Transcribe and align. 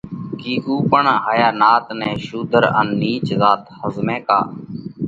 ڪِي 0.39 0.53
اُو 0.65 0.73
پڻ 0.91 1.03
ھايا 1.25 1.49
نات 1.61 1.85
نئہ 1.99 2.11
شُوڌر 2.25 2.63
ان 2.79 2.87
نِيچ 2.99 3.27
زات 3.41 3.61
ۿزمئھ 3.79 4.21
ڪا 4.27 4.39